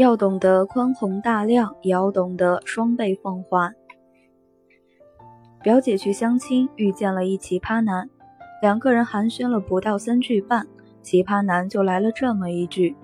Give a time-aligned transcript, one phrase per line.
[0.00, 3.74] 要懂得宽宏大量，也要懂得双倍奉还。
[5.62, 8.08] 表姐去相亲，遇见了一奇葩男，
[8.62, 10.66] 两个人寒暄了不到三句半，
[11.02, 12.96] 奇葩男就来了这么一句：“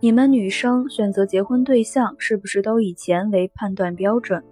[0.00, 4.44] 你们女生选择结婚对象，是不是都以钱为判断标准？”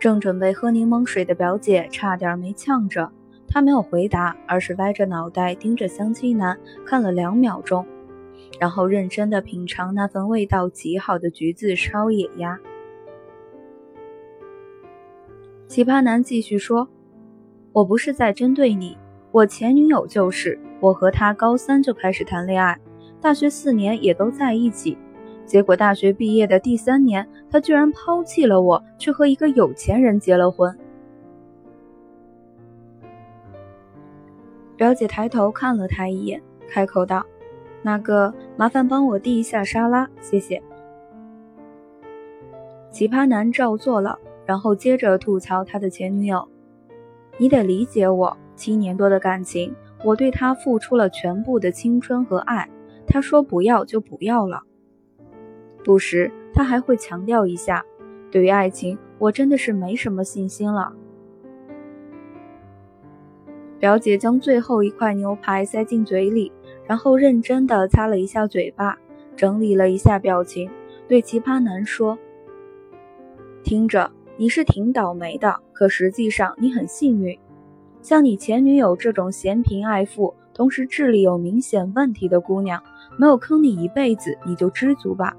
[0.00, 3.12] 正准备喝柠檬水的表姐差点没呛着，
[3.46, 7.86] 他没有回答，而是歪着脑袋盯着相亲男看了两秒钟，
[8.58, 12.58] 然后认真的品尝那份味道极好的橘子烧野鸭。
[15.66, 16.88] 奇葩男继续说
[17.72, 18.96] ：“我不是在针对你，
[19.32, 22.78] 我前女友就是，我和她高三就开始谈恋爱，
[23.20, 24.96] 大学四年也都在一起。”
[25.46, 30.74] 结果大学毕业的第三年，他居然抛弃了我，去和一个有钱人结了婚。
[34.76, 37.24] 表姐抬头看了他一眼，开口道
[37.82, 40.62] ：“那个，麻烦帮我递一下沙拉，谢谢。”
[42.90, 46.48] 奇葩男照做了，然后接着吐槽他的前女友
[47.38, 52.68] ：“你得理解我，七年多的感情，我对他付出了全部的青春和爱，
[53.06, 54.62] 他说不要就不要了。”
[55.84, 57.84] 不时，他还会强调一下
[58.30, 60.92] ：“对于爱情，我真的是没什么信心了。”
[63.84, 66.50] 表姐将最后一块牛排塞进嘴里，
[66.86, 68.98] 然后认真的擦了一下嘴巴，
[69.36, 70.70] 整理了一下表情，
[71.06, 72.18] 对奇葩男说
[73.62, 77.38] ：“听着，你是挺倒霉的，可实际上你很幸运。
[78.00, 82.82] 像你前女友这种嫌贫爱富，同时智力有明显问题的姑娘，
[83.18, 85.36] 没有坑你一辈子，你就知足吧。”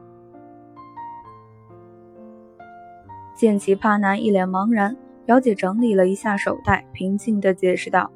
[3.35, 8.11] 见奇葩男一脸茫然，表姐整理了一下手袋，平静地解释道：“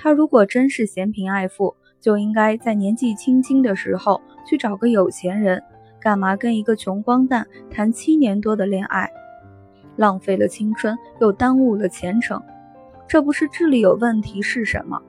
[0.00, 5.60] 他如果真是嫌贫爱富，就应该在年纪轻轻的时候去找个有钱人，
[6.00, 9.10] 干嘛跟一个穷光蛋谈七年多的恋爱，
[9.96, 12.40] 浪费了青春，又耽误了前程，
[13.08, 15.02] 这不是智力有问题是什么？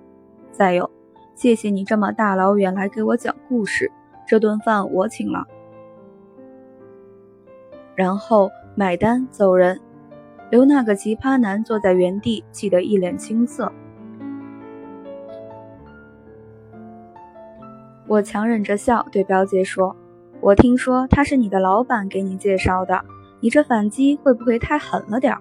[0.52, 0.90] 再有，
[1.36, 3.92] 谢谢你这么大老远来给我讲故事，
[4.28, 5.46] 这顿饭我请了。”
[7.96, 8.50] 然后。
[8.76, 9.78] 买单走人，
[10.52, 13.70] 留那个奇葩男坐在原地，气得一脸青涩。
[18.10, 19.96] 我强忍着笑对表姐说
[20.42, 23.06] ：“我听说他是你的老板给你介绍的，
[23.40, 25.40] 你这反击会不会太狠了点儿？”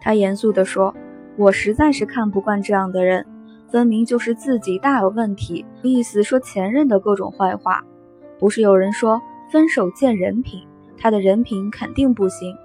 [0.00, 0.94] 他严肃地说
[1.36, 3.26] ：“我实在是看不惯这样的人，
[3.70, 7.84] 分明就是自己大有问题，意思说前任的各种坏话。
[8.38, 9.20] 不是有人说
[9.52, 12.56] 分手见人品？”他的人品肯定不行，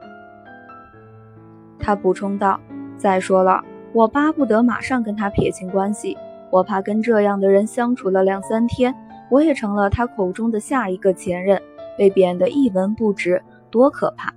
[1.77, 2.57] 他补充道
[2.95, 3.61] ：“再说了，
[3.91, 6.17] 我巴不得马上跟他撇清关系，
[6.51, 8.95] 我怕跟这样的人相处了两三天，
[9.29, 11.61] 我也成了他口中的下一个前任，
[11.97, 14.33] 被贬得一文不值，多可怕！”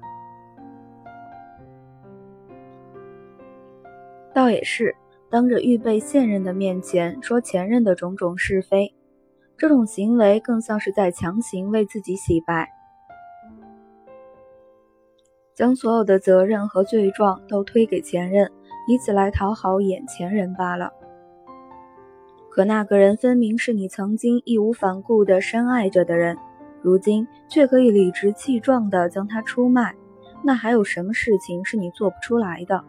[4.34, 4.94] 倒也是，
[5.30, 8.94] 当着预备现任的面前说前任的种种是非，
[9.56, 12.68] 这种行为更像是在强行为自己洗白。
[15.54, 18.50] 将所有的责任和罪状都推给前任，
[18.88, 20.92] 以此来讨好眼前人罢了。
[22.54, 26.36] 可那个人分明是你曾经义无反顾地深爱着的人，
[26.82, 29.94] 如今却可以理直气壮地将他出卖，
[30.44, 32.84] 那还有什么事情是你做不出来的？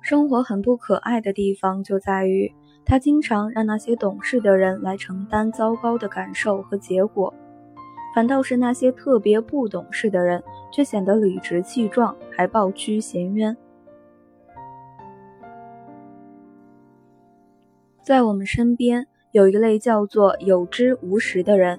[0.00, 2.52] 生活很不可爱的地方就在于，
[2.84, 7.32] 他经常让那些懂事的人来承担糟糕的感受和结果。
[8.12, 13.56] 反倒是那些特别不懂事的人，却显得理直气壮，还抱屈衔冤。
[18.02, 21.78] 在我们身边有一类叫做有知无识的人，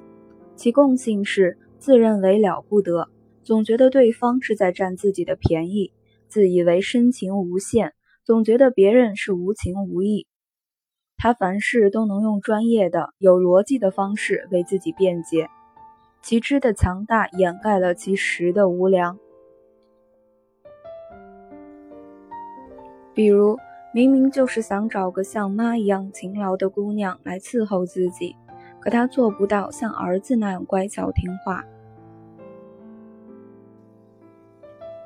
[0.56, 3.10] 其共性是自认为了不得，
[3.44, 5.92] 总觉得对方是在占自己的便宜，
[6.30, 7.94] 自以为深情无限，
[8.24, 10.26] 总觉得别人是无情无义。
[11.18, 15.50] 他凡事都能用专业的、有逻辑的方式为自己辩解。
[16.22, 19.20] 其知的强大掩盖了其实的无良。
[23.14, 23.58] 比如，
[23.96, 28.36] 明明就是想找个像妈一样勤劳的姑娘来伺候自己，
[28.80, 31.64] 可他做不到像儿子那样乖巧听话；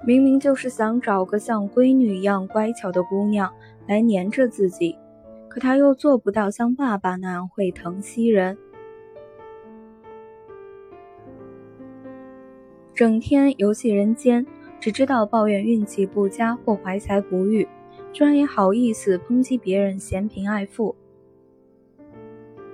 [0.06, 3.54] 明明就是想找个像闺女一样乖巧的姑娘
[3.88, 4.98] 来黏着自己，
[5.50, 8.58] 可他又做不到像爸爸那样会疼惜人。
[12.96, 14.48] 整天游戏人间，
[14.80, 17.68] 只知道抱怨运气不佳或怀才不遇，
[18.18, 20.96] 居然也好意思抨击别人嫌贫爱富，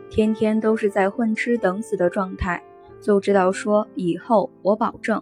[0.10, 2.64] 天天都是在混吃等死的状态，
[3.02, 5.22] 就知道说以后我保证，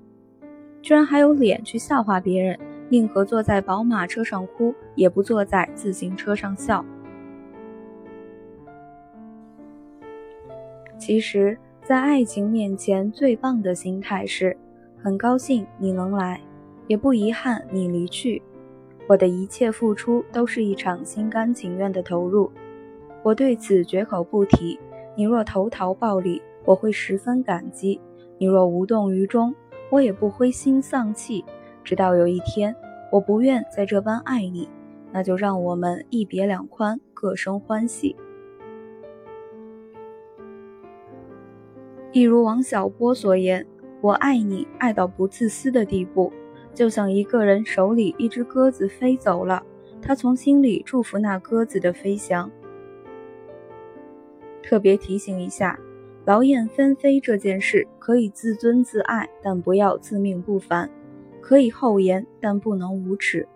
[0.80, 2.60] 居然还有脸去笑话别人，
[2.90, 6.86] 宁可坐在宝马车上哭，也不坐在自行车上笑。
[11.00, 14.56] 其实，在爱情面前，最棒的心态是：
[15.02, 16.40] 很高兴你能来，
[16.86, 18.40] 也不遗憾你离去。
[19.08, 22.52] 我的一切付出都是一场心甘情愿的投入，
[23.24, 24.80] 我对此绝口不提。
[25.16, 28.00] 你若投桃报李，我会十分感激；
[28.38, 29.54] 你若无动于衷，
[29.90, 31.44] 我也不灰心丧气。
[31.84, 32.74] 直到有一天，
[33.12, 34.70] 我不愿再这般爱你，
[35.12, 38.16] 那就让我们一别两宽，各生欢喜。
[42.14, 43.66] 一如王小波所言
[44.02, 46.32] ：“我爱你，爱到不自私的地步，
[46.74, 49.64] 就像一个人手里一只鸽子飞走了，
[50.02, 52.50] 他从心里祝福那鸽子的飞翔。”
[54.64, 55.80] 特别提醒一下，
[56.26, 60.88] 劳燕分飞这件事可以自尊自爱，但不要自命不凡；
[61.42, 63.48] 可以厚颜，但不能无耻。